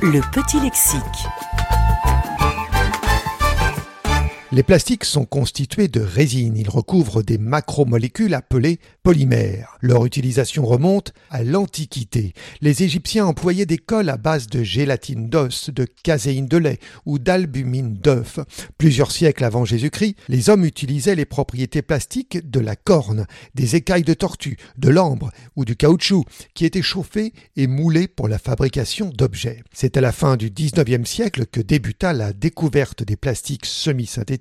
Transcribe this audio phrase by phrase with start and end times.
[0.00, 1.26] Le petit lexique.
[4.50, 6.56] Les plastiques sont constitués de résine.
[6.56, 9.76] Ils recouvrent des macromolécules appelées polymères.
[9.82, 12.32] Leur utilisation remonte à l'Antiquité.
[12.62, 17.18] Les Égyptiens employaient des colles à base de gélatine d'os, de caséine de lait ou
[17.18, 18.38] d'albumine d'œuf.
[18.78, 24.02] Plusieurs siècles avant Jésus-Christ, les hommes utilisaient les propriétés plastiques de la corne, des écailles
[24.02, 26.24] de tortue, de l'ambre ou du caoutchouc
[26.54, 29.62] qui étaient chauffés et moulés pour la fabrication d'objets.
[29.74, 34.37] C'est à la fin du 19e siècle que débuta la découverte des plastiques semi-synthétiques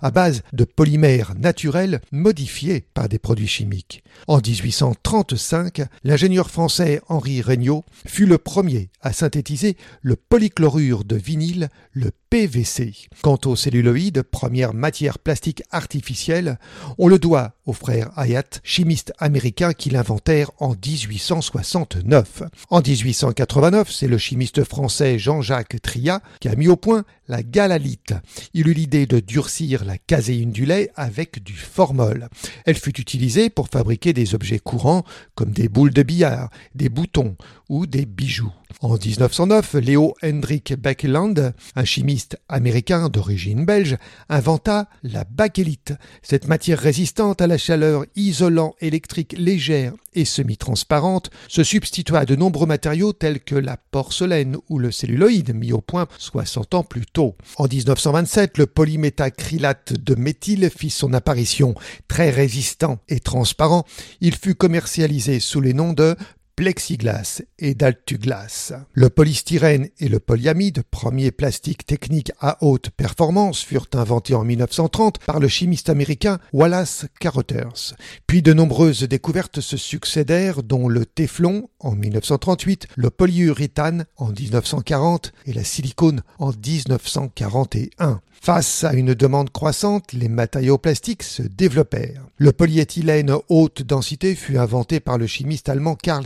[0.00, 4.02] à base de polymères naturels modifiés par des produits chimiques.
[4.26, 11.68] En 1835, l'ingénieur français Henri Regnault fut le premier à synthétiser le polychlorure de vinyle,
[11.92, 13.08] le PVC.
[13.22, 16.58] Quant au celluloïde, première matière plastique artificielle,
[16.98, 22.42] on le doit au frère Hayat, chimiste américain qui l'inventèrent en 1869.
[22.70, 28.14] En 1889, c'est le chimiste français Jean-Jacques Triat qui a mis au point la galalite.
[28.54, 32.28] Il eut l'idée de durcir la caséine du lait avec du formol.
[32.64, 37.36] Elle fut utilisée pour fabriquer des objets courants comme des boules de billard, des boutons
[37.68, 38.52] ou des bijoux.
[38.82, 43.96] En 1909, Léo Hendrik Baekeland, un chimiste américain d'origine belge,
[44.28, 45.94] inventa la bakélite.
[46.22, 52.36] Cette matière résistante à la chaleur, isolant électrique légère et semi-transparente, se substitua à de
[52.36, 57.06] nombreux matériaux tels que la porcelaine ou le celluloïde mis au point 60 ans plus
[57.06, 57.34] tôt.
[57.56, 61.74] En 1927, le polyméthacrylate de méthyle fit son apparition.
[62.08, 63.86] Très résistant et transparent,
[64.20, 66.16] il fut commercialisé sous les noms de
[66.56, 68.72] plexiglas et d'altuglas.
[68.92, 75.18] Le polystyrène et le polyamide, premiers plastiques techniques à haute performance, furent inventés en 1930
[75.18, 77.94] par le chimiste américain Wallace Carothers.
[78.26, 85.32] Puis de nombreuses découvertes se succédèrent, dont le téflon en 1938, le polyuréthane en 1940
[85.44, 88.20] et la silicone en 1941.
[88.40, 92.22] Face à une demande croissante, les matériaux plastiques se développèrent.
[92.36, 96.24] Le polyéthylène haute densité fut inventé par le chimiste allemand Karl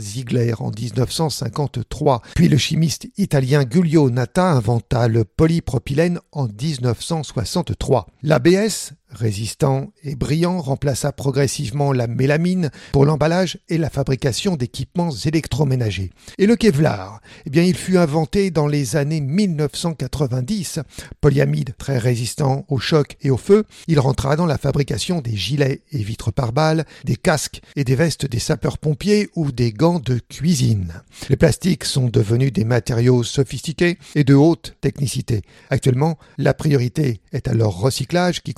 [0.59, 2.21] en 1953.
[2.35, 8.07] Puis le chimiste italien Giulio Natta inventa le polypropylène en 1963.
[8.23, 16.11] L'ABS résistant et brillant, remplaça progressivement la mélamine pour l'emballage et la fabrication d'équipements électroménagers.
[16.37, 20.79] Et le Kevlar, eh bien, il fut inventé dans les années 1990.
[21.19, 25.81] Polyamide très résistant au choc et au feu, il rentra dans la fabrication des gilets
[25.91, 30.93] et vitres pare-balles, des casques et des vestes des sapeurs-pompiers ou des gants de cuisine.
[31.29, 35.41] Les plastiques sont devenus des matériaux sophistiqués et de haute technicité.
[35.69, 38.53] Actuellement, la priorité est à leur recyclage qui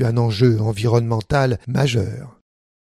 [0.00, 2.41] un enjeu environnemental majeur.